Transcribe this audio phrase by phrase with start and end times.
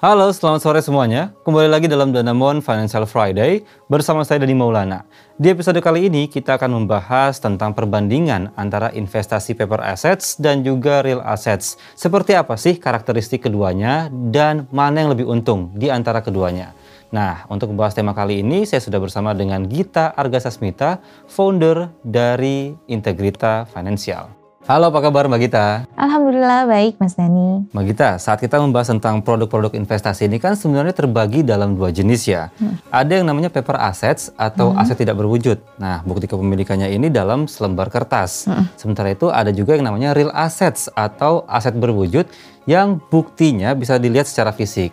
[0.00, 1.36] Halo, selamat sore semuanya.
[1.44, 5.04] Kembali lagi dalam Danamon Financial Friday bersama saya Dani Maulana.
[5.36, 11.04] Di episode kali ini kita akan membahas tentang perbandingan antara investasi paper assets dan juga
[11.04, 11.76] real assets.
[11.92, 16.72] Seperti apa sih karakteristik keduanya dan mana yang lebih untung di antara keduanya.
[17.12, 23.68] Nah, untuk membahas tema kali ini saya sudah bersama dengan Gita Argasasmita, founder dari Integrita
[23.68, 24.39] Financial.
[24.68, 25.88] Halo, apa kabar Mbak Gita?
[25.96, 27.64] Alhamdulillah baik Mas Dani.
[27.72, 32.28] Mbak Gita, saat kita membahas tentang produk-produk investasi ini kan sebenarnya terbagi dalam dua jenis
[32.28, 32.52] ya.
[32.60, 32.76] Hmm.
[32.92, 34.84] Ada yang namanya paper assets atau hmm.
[34.84, 35.56] aset tidak berwujud.
[35.80, 38.52] Nah, bukti kepemilikannya ini dalam selembar kertas.
[38.52, 38.68] Hmm.
[38.76, 42.28] Sementara itu ada juga yang namanya real assets atau aset berwujud
[42.68, 44.92] yang buktinya bisa dilihat secara fisik.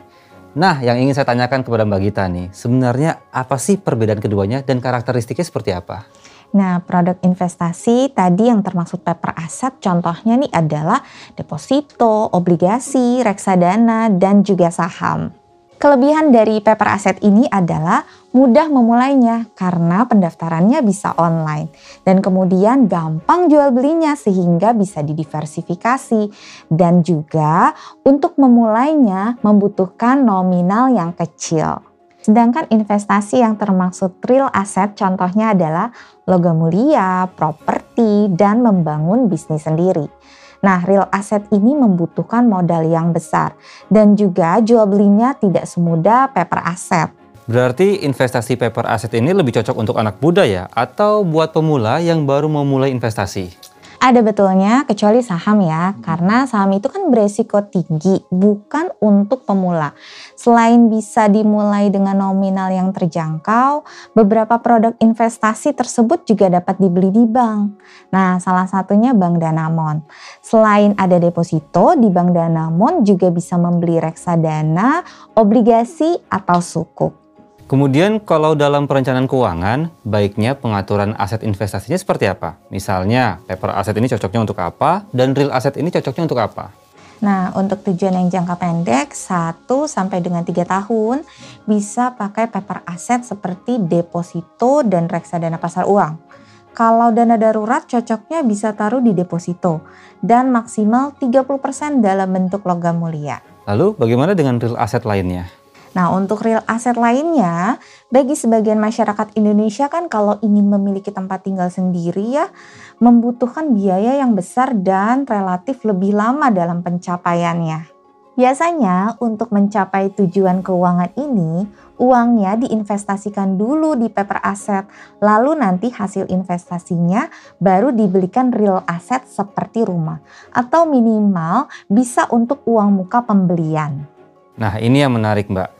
[0.55, 4.79] Nah, yang ingin saya tanyakan kepada Mbak Gita nih, sebenarnya apa sih perbedaan keduanya dan
[4.79, 6.07] karakteristiknya seperti apa?
[6.55, 11.03] Nah, produk investasi tadi yang termasuk paper aset contohnya nih adalah
[11.35, 15.35] deposito, obligasi, reksadana, dan juga saham.
[15.77, 18.01] Kelebihan dari paper aset ini adalah
[18.33, 21.69] mudah memulainya karena pendaftarannya bisa online
[22.01, 26.33] dan kemudian gampang jual belinya sehingga bisa didiversifikasi
[26.73, 31.96] dan juga untuk memulainya membutuhkan nominal yang kecil.
[32.27, 35.95] Sedangkan investasi yang termaksud real asset contohnya adalah
[36.27, 40.11] logam mulia, properti, dan membangun bisnis sendiri.
[40.59, 43.55] Nah, real asset ini membutuhkan modal yang besar
[43.87, 47.15] dan juga jual belinya tidak semudah paper asset.
[47.47, 52.27] Berarti investasi paper asset ini lebih cocok untuk anak muda ya atau buat pemula yang
[52.27, 53.55] baru memulai investasi?
[53.97, 59.97] Ada betulnya kecuali saham ya, karena saham itu kan beresiko tinggi, bukan untuk pemula.
[60.37, 63.81] Selain bisa dimulai dengan nominal yang terjangkau,
[64.13, 67.81] beberapa produk investasi tersebut juga dapat dibeli di bank.
[68.13, 70.05] Nah, salah satunya Bank Danamon.
[70.45, 75.01] Selain ada deposito, di Bank Danamon juga bisa membeli reksadana,
[75.33, 77.26] obligasi, atau sukuk.
[77.67, 82.55] Kemudian kalau dalam perencanaan keuangan, baiknya pengaturan aset investasinya seperti apa?
[82.71, 86.71] Misalnya, paper aset ini cocoknya untuk apa dan real aset ini cocoknya untuk apa?
[87.19, 91.27] Nah, untuk tujuan yang jangka pendek 1 sampai dengan 3 tahun
[91.67, 96.23] bisa pakai paper aset seperti deposito dan reksadana pasar uang.
[96.71, 99.83] Kalau dana darurat cocoknya bisa taruh di deposito
[100.23, 103.43] dan maksimal 30% dalam bentuk logam mulia.
[103.67, 105.51] Lalu bagaimana dengan real aset lainnya?
[105.95, 107.79] Nah, untuk real aset lainnya,
[108.11, 112.51] bagi sebagian masyarakat Indonesia kan kalau ingin memiliki tempat tinggal sendiri ya,
[112.99, 117.97] membutuhkan biaya yang besar dan relatif lebih lama dalam pencapaiannya.
[118.37, 121.65] Biasanya untuk mencapai tujuan keuangan ini,
[121.97, 124.85] uangnya diinvestasikan dulu di paper aset,
[125.17, 127.25] lalu nanti hasil investasinya
[127.57, 130.21] baru dibelikan real aset seperti rumah,
[130.53, 134.05] atau minimal bisa untuk uang muka pembelian.
[134.53, 135.73] Nah ini yang menarik mbak,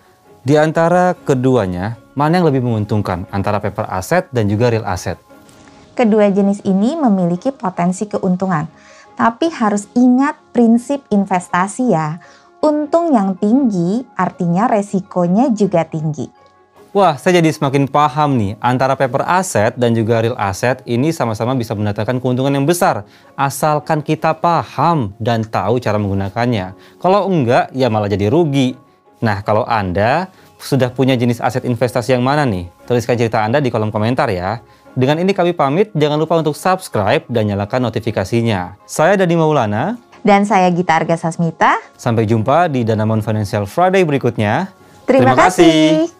[0.48, 5.20] di antara keduanya, mana yang lebih menguntungkan antara paper asset dan juga real asset?
[5.92, 8.64] Kedua jenis ini memiliki potensi keuntungan,
[9.20, 12.24] tapi harus ingat prinsip investasi ya.
[12.64, 16.32] Untung yang tinggi artinya resikonya juga tinggi.
[16.96, 21.60] Wah, saya jadi semakin paham nih antara paper asset dan juga real asset ini sama-sama
[21.60, 23.04] bisa mendatangkan keuntungan yang besar
[23.36, 26.72] asalkan kita paham dan tahu cara menggunakannya.
[27.04, 28.87] Kalau enggak, ya malah jadi rugi.
[29.18, 32.70] Nah, kalau Anda sudah punya jenis aset investasi yang mana nih?
[32.86, 34.62] Tuliskan cerita Anda di kolom komentar ya.
[34.98, 38.82] Dengan ini kami pamit, jangan lupa untuk subscribe dan nyalakan notifikasinya.
[38.90, 39.94] Saya Dani Maulana.
[40.26, 41.78] Dan saya Gita Arga Sasmita.
[41.94, 44.74] Sampai jumpa di Danamon Financial Friday berikutnya.
[45.06, 46.10] Terima, Terima kasih.
[46.10, 46.17] kasih.